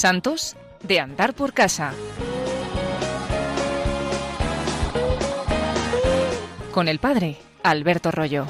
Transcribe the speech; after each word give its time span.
Santos 0.00 0.56
de 0.82 0.98
andar 0.98 1.34
por 1.34 1.52
casa. 1.52 1.92
Con 6.72 6.88
el 6.88 6.98
padre 6.98 7.36
Alberto 7.62 8.10
Rollo. 8.10 8.46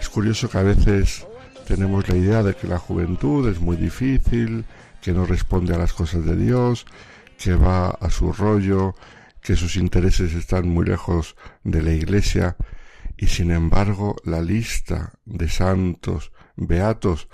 Es 0.00 0.08
curioso 0.08 0.48
que 0.48 0.56
a 0.56 0.62
veces 0.62 1.26
tenemos 1.66 2.08
la 2.08 2.16
idea 2.16 2.42
de 2.42 2.54
que 2.54 2.66
la 2.66 2.78
juventud 2.78 3.46
es 3.50 3.60
muy 3.60 3.76
difícil, 3.76 4.64
que 5.02 5.12
no 5.12 5.26
responde 5.26 5.74
a 5.74 5.78
las 5.78 5.92
cosas 5.92 6.24
de 6.24 6.36
Dios, 6.36 6.86
que 7.36 7.54
va 7.54 7.90
a 7.90 8.08
su 8.08 8.32
rollo, 8.32 8.94
que 9.42 9.56
sus 9.56 9.76
intereses 9.76 10.32
están 10.32 10.70
muy 10.70 10.86
lejos 10.86 11.36
de 11.64 11.82
la 11.82 11.92
Iglesia, 11.92 12.56
y 13.18 13.26
sin 13.26 13.50
embargo 13.50 14.16
la 14.24 14.40
lista 14.40 15.12
de 15.26 15.50
santos, 15.50 16.32
beatos, 16.56 17.28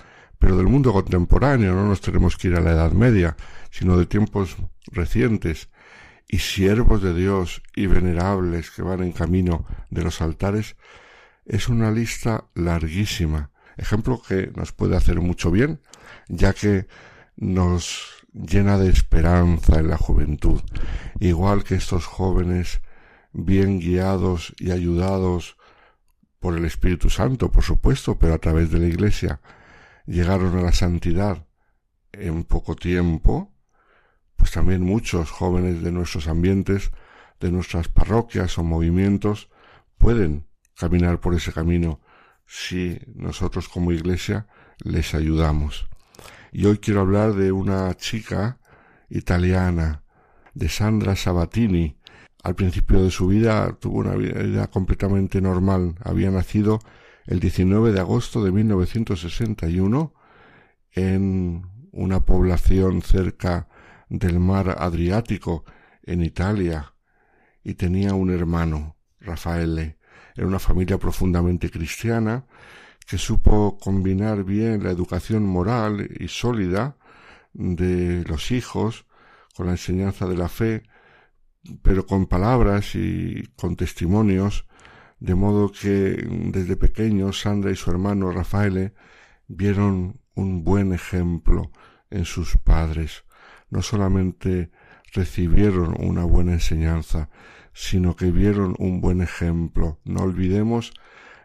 pero 0.44 0.58
del 0.58 0.66
mundo 0.66 0.92
contemporáneo, 0.92 1.74
no 1.74 1.88
nos 1.88 2.02
tenemos 2.02 2.36
que 2.36 2.48
ir 2.48 2.56
a 2.56 2.60
la 2.60 2.72
Edad 2.72 2.92
Media, 2.92 3.34
sino 3.70 3.96
de 3.96 4.04
tiempos 4.04 4.58
recientes, 4.88 5.70
y 6.28 6.40
siervos 6.40 7.00
de 7.00 7.14
Dios 7.14 7.62
y 7.74 7.86
venerables 7.86 8.70
que 8.70 8.82
van 8.82 9.02
en 9.02 9.12
camino 9.12 9.64
de 9.88 10.04
los 10.04 10.20
altares, 10.20 10.76
es 11.46 11.70
una 11.70 11.90
lista 11.90 12.44
larguísima, 12.54 13.52
ejemplo 13.78 14.20
que 14.20 14.52
nos 14.54 14.72
puede 14.72 14.98
hacer 14.98 15.22
mucho 15.22 15.50
bien, 15.50 15.80
ya 16.28 16.52
que 16.52 16.88
nos 17.36 18.26
llena 18.34 18.76
de 18.76 18.90
esperanza 18.90 19.78
en 19.78 19.88
la 19.88 19.96
juventud, 19.96 20.60
igual 21.20 21.64
que 21.64 21.76
estos 21.76 22.04
jóvenes 22.04 22.82
bien 23.32 23.80
guiados 23.80 24.54
y 24.58 24.72
ayudados 24.72 25.56
por 26.38 26.54
el 26.54 26.66
Espíritu 26.66 27.08
Santo, 27.08 27.50
por 27.50 27.62
supuesto, 27.62 28.18
pero 28.18 28.34
a 28.34 28.38
través 28.38 28.70
de 28.70 28.78
la 28.78 28.88
Iglesia, 28.88 29.40
llegaron 30.06 30.56
a 30.58 30.62
la 30.62 30.72
santidad 30.72 31.46
en 32.12 32.44
poco 32.44 32.76
tiempo, 32.76 33.52
pues 34.36 34.50
también 34.50 34.82
muchos 34.82 35.30
jóvenes 35.30 35.82
de 35.82 35.92
nuestros 35.92 36.28
ambientes, 36.28 36.90
de 37.40 37.50
nuestras 37.50 37.88
parroquias 37.88 38.58
o 38.58 38.64
movimientos, 38.64 39.48
pueden 39.98 40.46
caminar 40.76 41.20
por 41.20 41.34
ese 41.34 41.52
camino 41.52 42.00
si 42.46 42.98
nosotros 43.14 43.68
como 43.68 43.92
iglesia 43.92 44.46
les 44.78 45.14
ayudamos. 45.14 45.88
Y 46.52 46.66
hoy 46.66 46.78
quiero 46.78 47.00
hablar 47.00 47.34
de 47.34 47.52
una 47.52 47.94
chica 47.94 48.58
italiana, 49.08 50.02
de 50.54 50.68
Sandra 50.68 51.16
Sabatini. 51.16 51.98
Al 52.42 52.54
principio 52.54 53.02
de 53.02 53.10
su 53.10 53.28
vida 53.28 53.76
tuvo 53.80 53.98
una 53.98 54.14
vida 54.14 54.68
completamente 54.68 55.40
normal. 55.40 55.96
Había 56.02 56.30
nacido 56.30 56.78
el 57.26 57.40
19 57.40 57.92
de 57.92 58.00
agosto 58.00 58.44
de 58.44 58.52
1961 58.52 60.14
en 60.92 61.62
una 61.92 62.20
población 62.24 63.02
cerca 63.02 63.68
del 64.08 64.40
mar 64.40 64.76
Adriático, 64.78 65.64
en 66.02 66.22
Italia, 66.22 66.94
y 67.62 67.74
tenía 67.74 68.14
un 68.14 68.30
hermano, 68.30 68.96
Rafaele. 69.20 69.98
Era 70.36 70.46
una 70.46 70.58
familia 70.58 70.98
profundamente 70.98 71.70
cristiana 71.70 72.44
que 73.06 73.18
supo 73.18 73.78
combinar 73.78 74.44
bien 74.44 74.82
la 74.82 74.90
educación 74.90 75.46
moral 75.46 76.08
y 76.18 76.28
sólida 76.28 76.96
de 77.52 78.24
los 78.24 78.50
hijos 78.50 79.06
con 79.54 79.66
la 79.66 79.72
enseñanza 79.72 80.26
de 80.26 80.36
la 80.36 80.48
fe, 80.48 80.82
pero 81.82 82.06
con 82.06 82.26
palabras 82.26 82.94
y 82.94 83.48
con 83.56 83.76
testimonios, 83.76 84.66
de 85.20 85.34
modo 85.34 85.70
que 85.70 86.26
desde 86.52 86.76
pequeños 86.76 87.40
Sandra 87.40 87.70
y 87.70 87.76
su 87.76 87.90
hermano 87.90 88.30
Rafael 88.30 88.92
vieron 89.46 90.20
un 90.34 90.64
buen 90.64 90.92
ejemplo 90.92 91.70
en 92.10 92.24
sus 92.24 92.56
padres. 92.56 93.24
No 93.70 93.82
solamente 93.82 94.70
recibieron 95.12 95.94
una 95.98 96.24
buena 96.24 96.52
enseñanza, 96.52 97.30
sino 97.72 98.16
que 98.16 98.30
vieron 98.30 98.74
un 98.78 99.00
buen 99.00 99.20
ejemplo. 99.20 100.00
No 100.04 100.22
olvidemos 100.22 100.92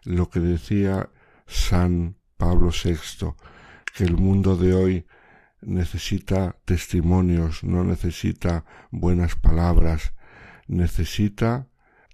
lo 0.03 0.29
que 0.29 0.39
decía 0.39 1.09
San 1.47 2.15
Pablo 2.37 2.69
VI, 2.71 3.33
que 3.95 4.03
el 4.03 4.17
mundo 4.17 4.55
de 4.55 4.73
hoy 4.73 5.05
necesita 5.61 6.57
testimonios, 6.65 7.63
no 7.63 7.83
necesita 7.83 8.65
buenas 8.91 9.35
palabras, 9.35 10.13
necesita 10.67 11.67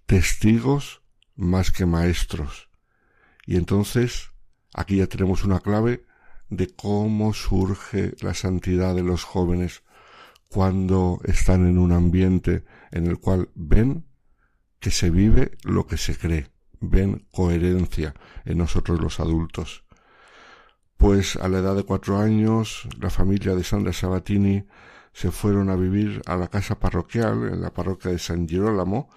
testigos 0.06 1.05
más 1.36 1.72
que 1.72 1.86
maestros. 1.86 2.70
Y 3.46 3.58
entonces, 3.58 4.30
aquí 4.74 4.98
ya 4.98 5.08
tenemos 5.08 5.44
una 5.44 5.60
clave 5.60 6.06
de 6.50 6.68
cómo 6.74 7.34
surge 7.34 8.14
la 8.22 8.34
santidad 8.34 8.96
de 8.96 9.04
los 9.04 9.24
jóvenes 9.24 9.84
cuando 10.48 11.20
están 11.26 11.68
en 11.68 11.78
un 11.78 11.92
ambiente 11.92 12.64
en 12.92 13.08
el 13.08 13.20
cual 13.20 13.50
ven 13.56 14.06
que 14.80 14.92
se 14.92 15.10
vive 15.10 15.58
lo 15.64 15.88
que 15.88 15.98
se 15.98 16.18
cree, 16.18 16.52
ven 16.80 17.28
coherencia 17.32 18.14
en 18.46 18.60
nosotros 18.60 19.02
los 19.02 19.20
adultos. 19.20 19.84
Pues 20.98 21.36
a 21.36 21.50
la 21.50 21.60
edad 21.60 21.76
de 21.76 21.84
cuatro 21.84 22.20
años, 22.20 22.88
la 23.00 23.10
familia 23.10 23.56
de 23.56 23.64
Sandra 23.64 23.92
Sabatini 23.92 24.66
se 25.12 25.32
fueron 25.32 25.70
a 25.70 25.76
vivir 25.76 26.22
a 26.26 26.36
la 26.38 26.48
casa 26.48 26.80
parroquial 26.80 27.50
en 27.52 27.62
la 27.62 27.74
parroquia 27.74 28.12
de 28.12 28.20
San 28.20 28.48
Girolamo, 28.48 29.10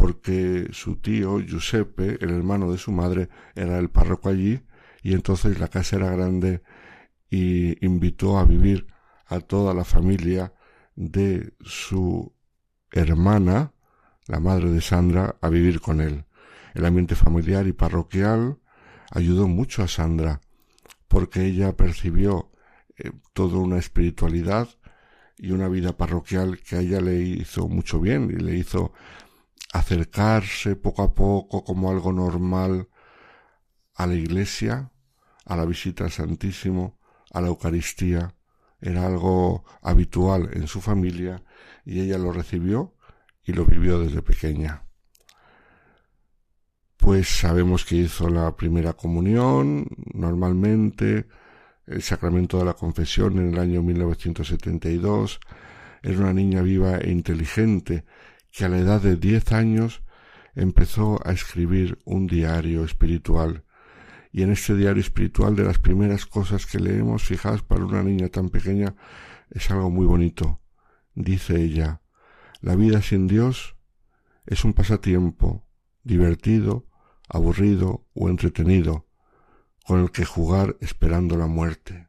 porque 0.00 0.68
su 0.72 0.96
tío 0.96 1.40
Giuseppe, 1.40 2.16
el 2.22 2.30
hermano 2.30 2.72
de 2.72 2.78
su 2.78 2.90
madre, 2.90 3.28
era 3.54 3.78
el 3.78 3.90
párroco 3.90 4.30
allí, 4.30 4.62
y 5.02 5.12
entonces 5.12 5.60
la 5.60 5.68
casa 5.68 5.96
era 5.96 6.10
grande 6.10 6.62
y 7.28 7.84
invitó 7.84 8.38
a 8.38 8.46
vivir 8.46 8.86
a 9.26 9.40
toda 9.40 9.74
la 9.74 9.84
familia 9.84 10.54
de 10.96 11.52
su 11.60 12.34
hermana, 12.90 13.74
la 14.26 14.40
madre 14.40 14.70
de 14.70 14.80
Sandra, 14.80 15.36
a 15.42 15.50
vivir 15.50 15.82
con 15.82 16.00
él. 16.00 16.24
El 16.72 16.86
ambiente 16.86 17.14
familiar 17.14 17.66
y 17.66 17.74
parroquial 17.74 18.58
ayudó 19.10 19.48
mucho 19.48 19.82
a 19.82 19.88
Sandra, 19.88 20.40
porque 21.08 21.44
ella 21.44 21.76
percibió 21.76 22.52
eh, 22.96 23.12
toda 23.34 23.58
una 23.58 23.78
espiritualidad 23.78 24.66
y 25.36 25.50
una 25.50 25.68
vida 25.68 25.94
parroquial 25.94 26.58
que 26.62 26.76
a 26.76 26.80
ella 26.80 27.02
le 27.02 27.20
hizo 27.20 27.68
mucho 27.68 28.00
bien 28.00 28.30
y 28.30 28.40
le 28.40 28.56
hizo 28.56 28.94
acercarse 29.72 30.76
poco 30.76 31.02
a 31.02 31.14
poco 31.14 31.64
como 31.64 31.90
algo 31.90 32.12
normal 32.12 32.88
a 33.94 34.06
la 34.06 34.14
iglesia, 34.14 34.90
a 35.44 35.56
la 35.56 35.64
visita 35.64 36.04
al 36.04 36.10
Santísimo, 36.10 36.98
a 37.32 37.40
la 37.40 37.48
Eucaristía. 37.48 38.34
Era 38.80 39.06
algo 39.06 39.64
habitual 39.82 40.50
en 40.54 40.66
su 40.66 40.80
familia 40.80 41.42
y 41.84 42.00
ella 42.00 42.18
lo 42.18 42.32
recibió 42.32 42.94
y 43.44 43.52
lo 43.52 43.64
vivió 43.64 44.00
desde 44.00 44.22
pequeña. 44.22 44.84
Pues 46.96 47.28
sabemos 47.28 47.84
que 47.84 47.96
hizo 47.96 48.28
la 48.28 48.56
primera 48.56 48.92
comunión 48.92 49.86
normalmente, 50.12 51.26
el 51.86 52.02
sacramento 52.02 52.58
de 52.58 52.64
la 52.64 52.74
confesión 52.74 53.38
en 53.38 53.54
el 53.54 53.58
año 53.58 53.82
1972. 53.82 55.40
Era 56.02 56.18
una 56.18 56.32
niña 56.32 56.62
viva 56.62 56.98
e 56.98 57.10
inteligente 57.10 58.04
que 58.50 58.64
a 58.64 58.68
la 58.68 58.78
edad 58.78 59.00
de 59.00 59.16
diez 59.16 59.52
años 59.52 60.02
empezó 60.54 61.20
a 61.26 61.32
escribir 61.32 61.98
un 62.04 62.26
diario 62.26 62.84
espiritual. 62.84 63.64
Y 64.32 64.42
en 64.42 64.50
este 64.52 64.76
diario 64.76 65.00
espiritual 65.00 65.56
de 65.56 65.64
las 65.64 65.78
primeras 65.78 66.26
cosas 66.26 66.66
que 66.66 66.78
leemos, 66.78 67.24
fijaos, 67.24 67.62
para 67.62 67.84
una 67.84 68.02
niña 68.02 68.28
tan 68.28 68.48
pequeña, 68.48 68.94
es 69.50 69.70
algo 69.70 69.90
muy 69.90 70.06
bonito. 70.06 70.60
Dice 71.14 71.60
ella, 71.60 72.00
la 72.60 72.76
vida 72.76 73.02
sin 73.02 73.26
Dios 73.26 73.76
es 74.46 74.64
un 74.64 74.72
pasatiempo, 74.72 75.66
divertido, 76.04 76.86
aburrido 77.28 78.06
o 78.14 78.28
entretenido, 78.28 79.06
con 79.84 80.00
el 80.00 80.10
que 80.10 80.24
jugar 80.24 80.76
esperando 80.80 81.36
la 81.36 81.46
muerte. 81.46 82.08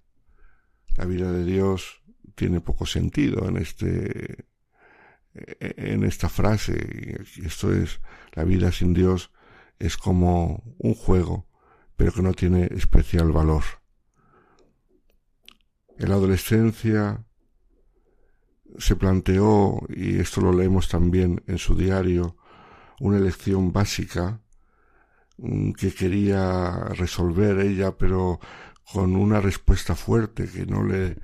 La 0.97 1.05
vida 1.05 1.31
de 1.31 1.45
Dios 1.45 2.01
tiene 2.35 2.61
poco 2.61 2.85
sentido 2.85 3.47
en 3.47 3.57
este 3.57 4.45
en 5.33 6.03
esta 6.03 6.29
frase. 6.29 7.21
Esto 7.43 7.73
es 7.73 8.01
la 8.33 8.43
vida 8.43 8.71
sin 8.71 8.93
Dios 8.93 9.31
es 9.79 9.97
como 9.97 10.63
un 10.77 10.93
juego, 10.93 11.47
pero 11.97 12.11
que 12.11 12.21
no 12.21 12.33
tiene 12.33 12.69
especial 12.71 13.31
valor. 13.31 13.63
En 15.97 16.09
la 16.09 16.15
adolescencia 16.15 17.25
se 18.77 18.95
planteó, 18.95 19.79
y 19.89 20.19
esto 20.19 20.41
lo 20.41 20.53
leemos 20.53 20.87
también 20.87 21.43
en 21.47 21.57
su 21.57 21.75
diario, 21.75 22.37
una 22.99 23.17
elección 23.17 23.73
básica 23.73 24.41
Mm, 25.41 25.71
que 25.73 25.91
quería 25.93 26.71
resolver 26.95 27.59
ella, 27.59 27.97
pero 27.97 28.39
con 28.93 29.15
una 29.15 29.41
respuesta 29.41 29.95
fuerte 29.95 30.47
que 30.47 30.65
no 30.67 30.83
le 30.83 31.17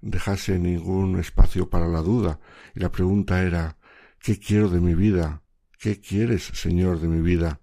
dejase 0.00 0.58
ningún 0.58 1.18
espacio 1.18 1.70
para 1.70 1.88
la 1.88 2.00
duda. 2.00 2.40
Y 2.74 2.80
la 2.80 2.90
pregunta 2.90 3.42
era 3.42 3.78
¿Qué 4.20 4.38
quiero 4.38 4.68
de 4.68 4.80
mi 4.80 4.94
vida? 4.94 5.42
¿Qué 5.78 6.00
quieres, 6.00 6.44
Señor, 6.54 7.00
de 7.00 7.08
mi 7.08 7.20
vida? 7.20 7.60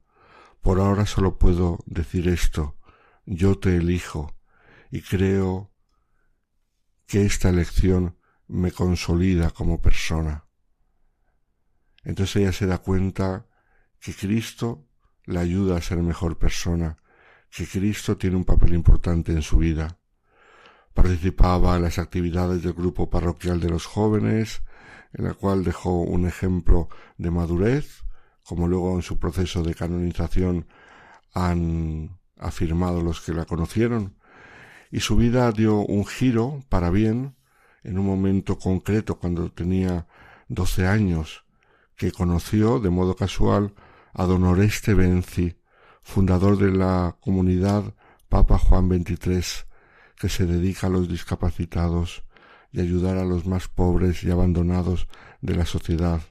Por 0.62 0.80
ahora 0.80 1.06
solo 1.06 1.38
puedo 1.38 1.80
decir 1.86 2.28
esto 2.28 2.76
yo 3.26 3.58
te 3.58 3.76
elijo, 3.76 4.38
y 4.92 5.02
creo 5.02 5.72
que 7.08 7.26
esta 7.26 7.50
elección 7.50 8.18
me 8.48 8.72
consolida 8.72 9.50
como 9.52 9.82
persona. 9.82 10.46
Entonces 12.04 12.38
ella 12.38 12.52
se 12.52 12.68
da 12.68 12.78
cuenta 12.78 13.48
que 14.00 14.14
Cristo 14.14 14.88
la 15.26 15.40
ayuda 15.40 15.78
a 15.78 15.82
ser 15.82 15.98
mejor 15.98 16.38
persona, 16.38 16.98
que 17.50 17.66
Cristo 17.66 18.18
tiene 18.18 18.36
un 18.36 18.46
papel 18.46 18.76
importante 18.76 19.32
en 19.32 19.42
su 19.42 19.58
vida. 19.58 20.00
Participaba 20.96 21.76
en 21.76 21.84
las 21.84 22.00
actividades 22.00 22.64
del 22.64 22.74
grupo 22.74 23.10
parroquial 23.10 23.60
de 23.60 23.70
los 23.70 23.86
jóvenes, 23.86 24.64
en 25.14 25.26
la 25.26 25.34
cual 25.34 25.64
dejó 25.64 26.02
un 26.02 26.26
ejemplo 26.26 26.88
de 27.18 27.32
madurez, 27.32 28.04
como 28.44 28.68
luego 28.68 28.96
en 28.96 29.02
su 29.02 29.20
proceso 29.20 29.62
de 29.62 29.76
canonización 29.76 30.68
han 31.34 32.18
afirmado 32.40 33.02
los 33.02 33.20
que 33.20 33.34
la 33.34 33.44
conocieron, 33.46 34.16
y 34.90 35.02
su 35.02 35.18
vida 35.18 35.52
dio 35.52 35.80
un 35.80 36.06
giro 36.06 36.64
para 36.70 36.90
bien 36.90 37.36
en 37.84 38.00
un 38.00 38.06
momento 38.06 38.58
concreto 38.58 39.20
cuando 39.20 39.52
tenía 39.52 40.08
doce 40.48 40.88
años, 40.88 41.44
que 41.98 42.14
conoció 42.14 42.80
de 42.80 42.90
modo 42.90 43.18
casual 43.18 43.74
a 44.14 44.24
don 44.24 44.46
Oreste 44.46 44.94
Benzi, 44.94 45.58
fundador 46.02 46.58
de 46.58 46.72
la 46.72 47.18
comunidad 47.20 47.94
Papa 48.30 48.58
Juan 48.58 48.90
XXIII, 48.90 49.65
que 50.18 50.30
se 50.30 50.46
dedica 50.46 50.88
a 50.88 50.90
los 50.90 51.10
discapacitados 51.10 52.24
y 52.72 52.82
ayudar 52.82 53.18
a 53.18 53.26
los 53.26 53.46
más 53.46 53.68
pobres 53.68 54.24
y 54.24 54.32
abandonados 54.32 55.08
de 55.42 55.56
la 55.56 55.66
sociedad. 55.66 56.22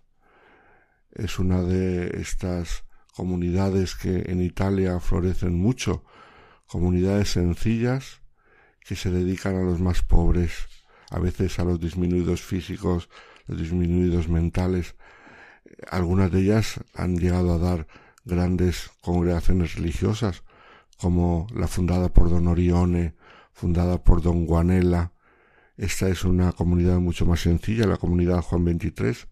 Es 1.13 1.39
una 1.39 1.63
de 1.63 2.21
estas 2.21 2.85
comunidades 3.15 3.95
que 3.95 4.25
en 4.27 4.43
Italia 4.43 4.99
florecen 5.01 5.55
mucho, 5.55 6.05
comunidades 6.67 7.31
sencillas 7.31 8.21
que 8.81 8.97
se 8.97 9.11
dedican 9.11 9.57
a 9.57 9.63
los 9.63 9.81
más 9.81 10.03
pobres, 10.03 10.53
a 11.11 11.19
veces 11.19 11.59
a 11.59 11.65
los 11.65 11.81
disminuidos 11.81 12.43
físicos, 12.43 13.09
los 13.47 13.59
disminuidos 13.59 14.29
mentales. 14.29 14.97
Algunas 15.91 16.31
de 16.31 16.41
ellas 16.41 16.81
han 16.95 17.17
llegado 17.17 17.55
a 17.55 17.59
dar 17.59 17.87
grandes 18.25 18.91
congregaciones 19.01 19.77
religiosas, 19.77 20.43
como 20.99 21.47
la 21.55 21.69
fundada 21.69 22.13
por 22.13 22.31
don 22.31 22.49
Orione, 22.49 23.15
fundada 23.55 24.03
por 24.03 24.21
don 24.21 24.45
Guanela. 24.45 25.12
Esta 25.77 26.09
es 26.09 26.25
una 26.25 26.53
comunidad 26.53 26.99
mucho 26.99 27.25
más 27.25 27.41
sencilla, 27.41 27.87
la 27.87 27.97
comunidad 27.97 28.43
Juan 28.43 28.65
XXIII, 28.65 29.29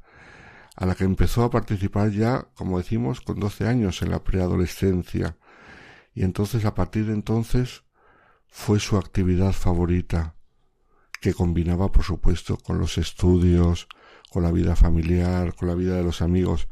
a 0.77 0.87
la 0.87 0.95
que 0.95 1.05
empezó 1.05 1.45
a 1.45 1.51
participar 1.51 2.11
ya, 2.11 2.49
como 2.55 2.79
decimos, 2.79 3.21
con 3.21 3.39
doce 3.39 3.69
años 3.69 4.01
en 4.01 4.11
la 4.11 4.25
preadolescencia. 4.25 5.37
Y 6.15 6.23
entonces, 6.23 6.65
a 6.65 6.75
partir 6.75 7.07
de 7.07 7.13
entonces, 7.13 7.83
fue 8.49 8.81
su 8.81 8.97
actividad 8.97 9.53
favorita, 9.53 10.35
que 11.21 11.35
combinaba, 11.35 11.93
por 11.93 12.05
supuesto, 12.05 12.57
con 12.57 12.79
los 12.79 12.99
estudios, 12.99 13.89
con 14.31 14.43
la 14.43 14.51
vida 14.51 14.77
familiar, 14.77 15.55
con 15.55 15.69
la 15.69 15.75
vida 15.75 15.97
de 15.97 16.03
los 16.03 16.23
amigos, 16.23 16.69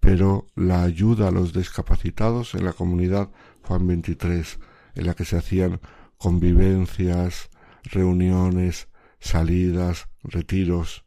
pero 0.00 0.46
la 0.54 0.82
ayuda 0.82 1.28
a 1.28 1.30
los 1.30 1.52
discapacitados 1.52 2.54
en 2.54 2.64
la 2.64 2.72
comunidad 2.72 3.30
Juan 3.62 3.86
XXIII, 3.86 4.60
en 4.96 5.06
la 5.06 5.14
que 5.14 5.24
se 5.24 5.36
hacían 5.36 5.80
convivencias, 6.18 7.50
reuniones, 7.82 8.88
salidas, 9.20 10.08
retiros. 10.22 11.04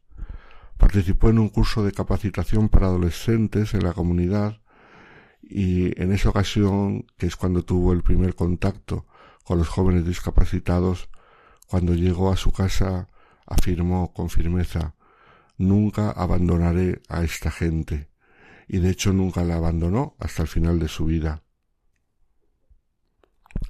Participó 0.77 1.29
en 1.29 1.39
un 1.39 1.49
curso 1.49 1.83
de 1.83 1.91
capacitación 1.91 2.69
para 2.69 2.87
adolescentes 2.87 3.73
en 3.73 3.83
la 3.83 3.93
comunidad 3.93 4.61
y 5.41 5.99
en 6.01 6.11
esa 6.11 6.29
ocasión, 6.29 7.07
que 7.17 7.27
es 7.27 7.35
cuando 7.35 7.63
tuvo 7.63 7.93
el 7.93 8.03
primer 8.03 8.35
contacto 8.35 9.05
con 9.43 9.57
los 9.57 9.69
jóvenes 9.69 10.05
discapacitados, 10.05 11.09
cuando 11.67 11.93
llegó 11.93 12.31
a 12.31 12.37
su 12.37 12.51
casa 12.51 13.07
afirmó 13.45 14.13
con 14.13 14.29
firmeza 14.29 14.95
Nunca 15.57 16.11
abandonaré 16.11 17.01
a 17.09 17.23
esta 17.23 17.49
gente, 17.49 18.11
y 18.67 18.77
de 18.77 18.91
hecho 18.91 19.11
nunca 19.11 19.43
la 19.43 19.55
abandonó 19.55 20.15
hasta 20.19 20.43
el 20.43 20.47
final 20.47 20.77
de 20.77 20.87
su 20.87 21.05
vida. 21.05 21.43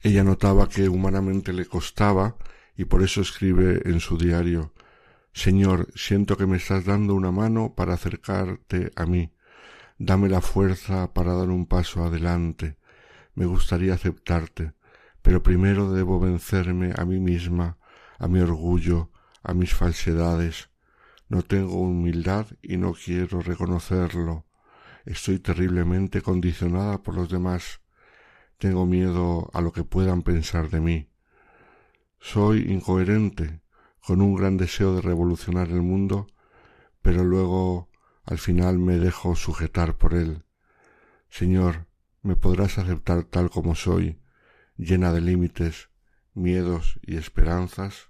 Ella 0.01 0.23
notaba 0.23 0.69
que 0.69 0.89
humanamente 0.89 1.53
le 1.53 1.65
costaba 1.65 2.35
y 2.75 2.85
por 2.85 3.03
eso 3.03 3.21
escribe 3.21 3.81
en 3.85 3.99
su 3.99 4.17
diario 4.17 4.73
Señor, 5.37 5.89
siento 5.93 6.35
que 6.35 6.47
me 6.47 6.57
estás 6.57 6.85
dando 6.85 7.13
una 7.13 7.31
mano 7.31 7.75
para 7.75 7.93
acercarte 7.93 8.91
a 8.95 9.05
mí. 9.05 9.35
Dame 9.99 10.29
la 10.29 10.41
fuerza 10.41 11.13
para 11.13 11.35
dar 11.35 11.49
un 11.49 11.67
paso 11.67 12.03
adelante. 12.03 12.79
Me 13.35 13.45
gustaría 13.45 13.93
aceptarte, 13.93 14.73
pero 15.21 15.43
primero 15.43 15.91
debo 15.91 16.19
vencerme 16.19 16.91
a 16.97 17.05
mí 17.05 17.19
misma, 17.19 17.77
a 18.17 18.27
mi 18.27 18.39
orgullo, 18.39 19.11
a 19.43 19.53
mis 19.53 19.75
falsedades. 19.75 20.71
No 21.29 21.43
tengo 21.43 21.81
humildad 21.81 22.47
y 22.63 22.77
no 22.77 22.93
quiero 22.93 23.39
reconocerlo. 23.39 24.47
Estoy 25.05 25.37
terriblemente 25.37 26.23
condicionada 26.23 27.03
por 27.03 27.13
los 27.13 27.29
demás. 27.29 27.79
Tengo 28.57 28.87
miedo 28.87 29.51
a 29.53 29.61
lo 29.61 29.71
que 29.71 29.83
puedan 29.83 30.23
pensar 30.23 30.69
de 30.69 30.79
mí. 30.79 31.09
Soy 32.19 32.71
incoherente, 32.71 33.61
con 33.99 34.21
un 34.21 34.35
gran 34.35 34.57
deseo 34.57 34.95
de 34.95 35.01
revolucionar 35.01 35.67
el 35.69 35.83
mundo, 35.83 36.27
pero 37.03 37.23
luego 37.23 37.89
al 38.23 38.39
final 38.39 38.79
me 38.79 38.97
dejo 38.97 39.35
sujetar 39.35 39.97
por 39.97 40.15
él. 40.15 40.43
Señor, 41.29 41.85
¿me 42.23 42.35
podrás 42.35 42.79
aceptar 42.79 43.25
tal 43.25 43.51
como 43.51 43.75
soy, 43.75 44.19
llena 44.75 45.13
de 45.13 45.21
límites, 45.21 45.89
miedos 46.33 46.99
y 47.03 47.17
esperanzas? 47.17 48.09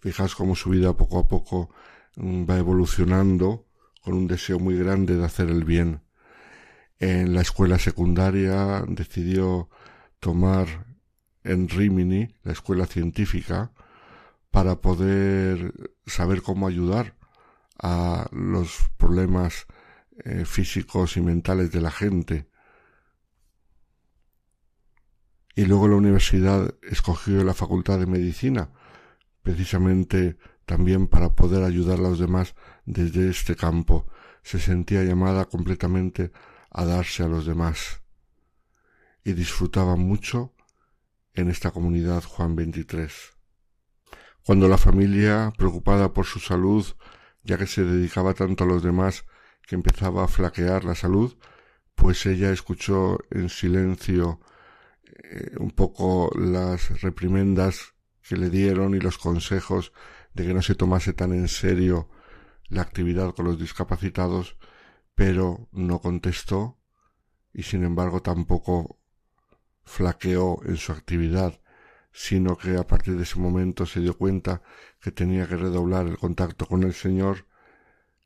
Fijaos 0.00 0.34
cómo 0.34 0.56
su 0.56 0.70
vida 0.70 0.96
poco 0.96 1.18
a 1.18 1.28
poco 1.28 1.70
mm, 2.16 2.44
va 2.48 2.58
evolucionando 2.58 3.68
con 4.02 4.14
un 4.14 4.26
deseo 4.26 4.58
muy 4.58 4.76
grande 4.76 5.16
de 5.16 5.24
hacer 5.24 5.48
el 5.48 5.64
bien. 5.64 6.02
En 7.00 7.32
la 7.32 7.40
escuela 7.40 7.78
secundaria 7.78 8.84
decidió 8.86 9.70
tomar 10.20 10.86
en 11.42 11.68
Rimini, 11.68 12.34
la 12.42 12.52
escuela 12.52 12.84
científica, 12.84 13.72
para 14.50 14.82
poder 14.82 15.72
saber 16.06 16.42
cómo 16.42 16.66
ayudar 16.66 17.16
a 17.78 18.28
los 18.32 18.90
problemas 18.98 19.66
eh, 20.24 20.44
físicos 20.44 21.16
y 21.16 21.22
mentales 21.22 21.72
de 21.72 21.80
la 21.80 21.90
gente. 21.90 22.50
Y 25.54 25.64
luego 25.64 25.88
la 25.88 25.96
universidad 25.96 26.74
escogió 26.82 27.42
la 27.44 27.54
facultad 27.54 27.98
de 27.98 28.06
medicina, 28.06 28.70
precisamente 29.42 30.36
también 30.66 31.06
para 31.06 31.34
poder 31.34 31.64
ayudar 31.64 31.98
a 31.98 32.02
los 32.02 32.18
demás 32.18 32.54
desde 32.84 33.30
este 33.30 33.56
campo. 33.56 34.06
Se 34.42 34.58
sentía 34.58 35.02
llamada 35.02 35.46
completamente 35.46 36.30
a 36.70 36.84
darse 36.84 37.22
a 37.22 37.28
los 37.28 37.46
demás. 37.46 38.02
Y 39.24 39.32
disfrutaba 39.32 39.96
mucho 39.96 40.54
en 41.34 41.50
esta 41.50 41.70
comunidad 41.70 42.22
Juan 42.24 42.56
23. 42.56 43.12
Cuando 44.44 44.68
la 44.68 44.78
familia, 44.78 45.52
preocupada 45.56 46.12
por 46.12 46.24
su 46.24 46.40
salud, 46.40 46.86
ya 47.42 47.58
que 47.58 47.66
se 47.66 47.84
dedicaba 47.84 48.34
tanto 48.34 48.64
a 48.64 48.66
los 48.66 48.82
demás 48.82 49.24
que 49.66 49.74
empezaba 49.74 50.24
a 50.24 50.28
flaquear 50.28 50.84
la 50.84 50.94
salud, 50.94 51.36
pues 51.94 52.24
ella 52.26 52.50
escuchó 52.50 53.18
en 53.30 53.48
silencio 53.48 54.40
eh, 55.04 55.54
un 55.58 55.70
poco 55.70 56.30
las 56.34 57.02
reprimendas 57.02 57.94
que 58.26 58.36
le 58.36 58.48
dieron 58.48 58.94
y 58.94 59.00
los 59.00 59.18
consejos 59.18 59.92
de 60.34 60.46
que 60.46 60.54
no 60.54 60.62
se 60.62 60.74
tomase 60.74 61.12
tan 61.12 61.32
en 61.32 61.48
serio 61.48 62.08
la 62.68 62.82
actividad 62.82 63.34
con 63.34 63.46
los 63.46 63.58
discapacitados, 63.58 64.56
pero 65.14 65.68
no 65.72 66.00
contestó 66.00 66.78
y 67.52 67.62
sin 67.62 67.84
embargo 67.84 68.22
tampoco 68.22 68.98
flaqueó 69.84 70.60
en 70.64 70.76
su 70.76 70.92
actividad, 70.92 71.60
sino 72.12 72.56
que 72.56 72.76
a 72.76 72.86
partir 72.86 73.16
de 73.16 73.24
ese 73.24 73.38
momento 73.38 73.86
se 73.86 74.00
dio 74.00 74.16
cuenta 74.16 74.62
que 75.00 75.10
tenía 75.10 75.46
que 75.48 75.56
redoblar 75.56 76.06
el 76.06 76.18
contacto 76.18 76.66
con 76.66 76.82
el 76.82 76.94
Señor, 76.94 77.46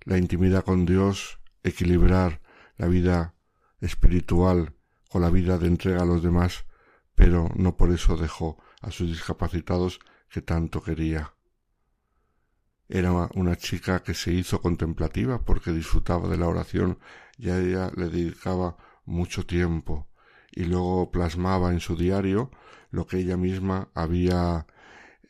la 0.05 0.19
intimidad 0.19 0.65
con 0.65 0.87
Dios, 0.87 1.41
equilibrar 1.63 2.41
la 2.77 2.87
vida 2.87 3.35
espiritual 3.81 4.75
con 5.09 5.23
la 5.23 5.31
vida 5.31 5.59
de 5.59 5.69
entrega 5.69 6.03
a 6.03 6.07
los 6.07 6.23
demás, 6.23 6.67
pero 7.15 7.49
no 7.55 7.77
por 7.77 7.91
eso 7.93 8.17
dejó 8.17 8.59
a 8.81 8.91
sus 8.91 9.09
discapacitados 9.09 10.01
que 10.29 10.43
tanto 10.43 10.83
quería. 10.83 11.34
Era 12.95 13.11
una 13.35 13.57
chica 13.57 14.05
que 14.05 14.15
se 14.15 14.33
hizo 14.33 14.61
contemplativa 14.61 15.45
porque 15.45 15.73
disfrutaba 15.73 16.29
de 16.29 16.37
la 16.37 16.47
oración 16.47 17.01
y 17.37 17.51
a 17.51 17.59
ella 17.59 17.91
le 17.97 18.09
dedicaba 18.09 18.77
mucho 19.05 19.45
tiempo 19.45 20.07
y 20.53 20.67
luego 20.67 21.11
plasmaba 21.11 21.73
en 21.73 21.81
su 21.81 21.97
diario 21.97 22.53
lo 22.93 23.09
que 23.09 23.19
ella 23.19 23.37
misma 23.37 23.89
había 23.95 24.69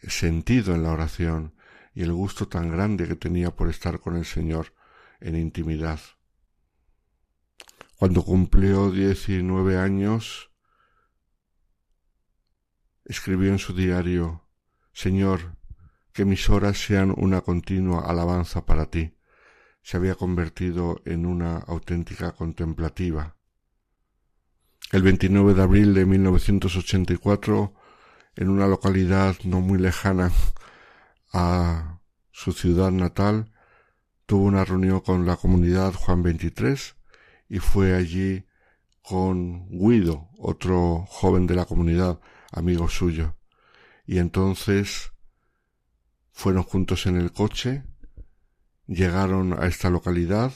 sentido 0.02 0.74
en 0.74 0.82
la 0.82 0.92
oración 0.92 1.54
y 1.94 2.02
el 2.02 2.12
gusto 2.12 2.48
tan 2.48 2.70
grande 2.70 3.08
que 3.08 3.16
tenía 3.16 3.56
por 3.56 3.70
estar 3.70 3.98
con 3.98 4.18
el 4.18 4.26
Señor 4.26 4.74
en 5.20 5.34
intimidad. 5.34 6.00
Cuando 7.96 8.22
cumplió 8.26 8.90
diecinueve 8.90 9.78
años, 9.78 10.50
escribió 13.06 13.52
en 13.52 13.58
su 13.58 13.72
diario 13.72 14.42
Señor, 14.92 15.56
que 16.14 16.24
mis 16.24 16.48
horas 16.48 16.78
sean 16.78 17.12
una 17.16 17.40
continua 17.40 18.08
alabanza 18.08 18.64
para 18.64 18.86
ti. 18.86 19.16
Se 19.82 19.96
había 19.96 20.14
convertido 20.14 21.02
en 21.04 21.26
una 21.26 21.58
auténtica 21.58 22.32
contemplativa. 22.32 23.36
El 24.92 25.02
29 25.02 25.54
de 25.54 25.62
abril 25.62 25.92
de 25.92 26.06
1984, 26.06 27.74
en 28.36 28.48
una 28.48 28.68
localidad 28.68 29.34
no 29.42 29.60
muy 29.60 29.78
lejana 29.78 30.30
a 31.32 32.00
su 32.30 32.52
ciudad 32.52 32.92
natal, 32.92 33.52
tuvo 34.24 34.44
una 34.44 34.64
reunión 34.64 35.00
con 35.00 35.26
la 35.26 35.36
comunidad 35.36 35.94
Juan 35.94 36.22
23 36.22 36.94
y 37.48 37.58
fue 37.58 37.92
allí 37.92 38.46
con 39.02 39.68
Guido, 39.68 40.28
otro 40.38 41.06
joven 41.08 41.48
de 41.48 41.56
la 41.56 41.64
comunidad, 41.64 42.20
amigo 42.52 42.88
suyo. 42.88 43.36
Y 44.06 44.18
entonces 44.18 45.13
fueron 46.34 46.64
juntos 46.64 47.06
en 47.06 47.16
el 47.16 47.32
coche, 47.32 47.84
llegaron 48.86 49.54
a 49.54 49.66
esta 49.66 49.88
localidad, 49.88 50.52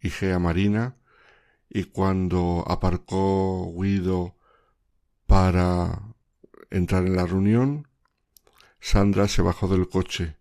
Igea 0.00 0.38
Marina, 0.38 0.96
y 1.70 1.84
cuando 1.84 2.64
aparcó 2.66 3.72
Guido 3.80 4.36
para 5.26 6.02
entrar 6.68 7.06
en 7.06 7.16
la 7.16 7.24
reunión, 7.24 7.88
Sandra 8.80 9.28
se 9.28 9.40
bajó 9.40 9.68
del 9.68 9.88
coche 9.88 10.36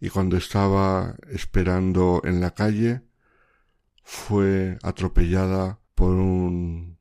y 0.00 0.08
cuando 0.10 0.36
estaba 0.36 1.16
esperando 1.28 2.22
en 2.24 2.40
la 2.40 2.52
calle 2.52 3.02
fue 4.02 4.78
atropellada 4.82 5.80
por 5.94 6.12
un 6.12 6.98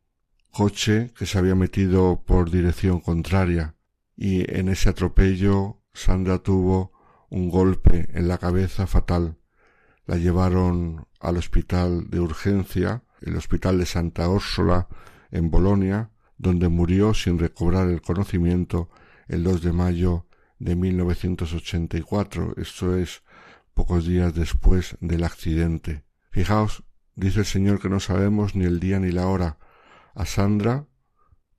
coche 0.50 1.12
que 1.16 1.26
se 1.26 1.38
había 1.38 1.56
metido 1.56 2.24
por 2.26 2.50
dirección 2.50 3.00
contraria. 3.00 3.76
Y 4.16 4.50
en 4.52 4.70
ese 4.70 4.90
atropello 4.90 5.82
Sandra 5.94 6.40
tuvo 6.40 6.95
un 7.30 7.50
golpe 7.50 8.10
en 8.14 8.28
la 8.28 8.38
cabeza 8.38 8.88
fatal. 8.88 9.38
La 10.06 10.18
llevaron 10.18 11.08
al 11.20 11.38
hospital 11.38 12.10
de 12.10 12.20
urgencia, 12.20 13.04
el 13.22 13.36
hospital 13.36 13.80
de 13.80 13.86
Santa 13.86 14.30
Úrsula, 14.30 14.88
en 15.32 15.50
Bolonia, 15.50 16.12
donde 16.38 16.70
murió 16.70 17.14
sin 17.14 17.40
recobrar 17.40 17.90
el 17.90 18.02
conocimiento 18.02 18.90
el 19.28 19.44
2 19.44 19.62
de 19.62 19.74
mayo 19.74 20.28
de 20.60 20.76
1984, 20.76 22.54
esto 22.58 22.96
es 22.96 23.24
pocos 23.74 24.06
días 24.06 24.34
después 24.34 24.98
del 25.02 25.24
accidente. 25.24 26.04
Fijaos, 26.32 26.84
dice 27.16 27.40
el 27.40 27.46
Señor 27.46 27.80
que 27.80 27.90
no 27.90 28.00
sabemos 28.00 28.56
ni 28.56 28.66
el 28.66 28.80
día 28.80 29.00
ni 29.00 29.12
la 29.12 29.28
hora. 29.28 29.58
A 30.14 30.26
Sandra, 30.26 30.86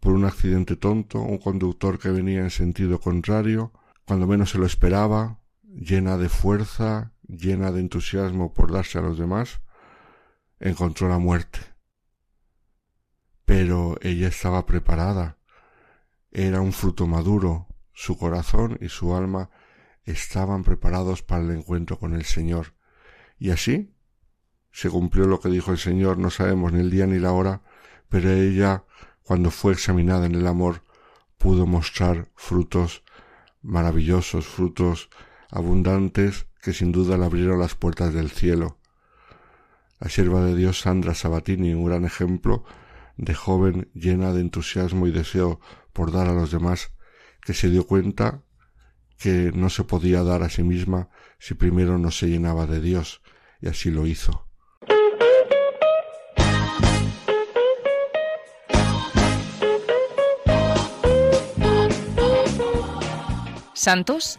por 0.01 0.13
un 0.13 0.25
accidente 0.25 0.77
tonto, 0.77 1.21
un 1.21 1.39
conductor 1.39 1.99
que 1.99 2.11
venía 2.11 2.41
en 2.41 2.51
sentido 2.51 3.01
contrario, 3.01 3.73
cuando 4.07 4.27
menos 4.27 4.51
se 4.51 4.59
lo 4.59 4.67
esperaba, 4.67 5.41
llena 5.76 6.16
de 6.16 6.28
fuerza, 6.28 7.12
llena 7.28 7.71
de 7.71 7.80
entusiasmo 7.80 8.54
por 8.54 8.73
darse 8.73 8.99
a 8.99 9.02
los 9.02 9.18
demás, 9.18 9.61
encontró 10.59 11.09
la 11.09 11.18
muerte. 11.18 11.61
Pero 13.45 13.99
ella 14.00 14.28
estaba 14.28 14.66
preparada. 14.66 15.38
Era 16.33 16.61
un 16.61 16.73
fruto 16.73 17.06
maduro. 17.06 17.68
Su 17.92 18.18
corazón 18.18 18.78
y 18.80 18.88
su 18.88 19.14
alma 19.14 19.50
estaban 20.04 20.64
preparados 20.64 21.23
para 21.23 21.42
el 21.42 21.50
encuentro 21.50 21.99
con 21.99 22.14
el 22.14 22.25
Señor. 22.25 22.75
Y 23.38 23.50
así 23.50 23.95
se 24.73 24.90
cumplió 24.90 25.26
lo 25.26 25.40
que 25.40 25.49
dijo 25.49 25.73
el 25.73 25.78
Señor, 25.78 26.18
no 26.18 26.30
sabemos 26.30 26.73
ni 26.73 26.80
el 26.80 26.90
día 26.90 27.06
ni 27.06 27.18
la 27.18 27.33
hora, 27.33 27.62
pero 28.09 28.30
ella, 28.30 28.85
cuando 29.23 29.50
fue 29.50 29.73
examinada 29.73 30.26
en 30.26 30.35
el 30.35 30.47
amor, 30.47 30.83
pudo 31.38 31.66
mostrar 31.66 32.28
frutos 32.35 33.02
maravillosos, 33.62 34.47
frutos 34.47 35.09
abundantes 35.57 36.47
que 36.61 36.75
sin 36.75 36.93
duda 36.93 37.17
le 37.17 37.25
abrieron 37.25 37.59
las 37.59 37.75
puertas 37.75 38.13
del 38.13 38.31
cielo. 38.31 38.77
La 39.99 40.11
sierva 40.11 40.45
de 40.45 40.55
Dios 40.55 40.81
Sandra 40.81 41.15
Sabatini, 41.15 41.73
un 41.73 41.87
gran 41.87 42.05
ejemplo 42.05 42.65
de 43.17 43.35
joven 43.35 43.89
llena 43.95 44.35
de 44.35 44.43
entusiasmo 44.43 45.07
y 45.07 45.13
deseo 45.13 45.59
por 45.95 46.13
dar 46.13 46.29
a 46.29 46.35
los 46.35 46.51
demás, 46.51 46.91
que 47.41 47.55
se 47.55 47.71
dio 47.71 47.87
cuenta 47.87 48.43
que 49.19 49.51
no 49.55 49.71
se 49.71 49.85
podía 49.85 50.23
dar 50.23 50.43
a 50.43 50.51
sí 50.51 50.63
misma 50.63 51.09
si 51.39 51.55
primero 51.55 51.97
no 51.97 52.11
se 52.11 52.29
llenaba 52.29 52.67
de 52.67 52.83
Dios, 52.83 53.23
y 53.63 53.69
así 53.69 53.91
lo 53.91 54.07
hizo. 54.07 54.47
Santos 63.73 64.39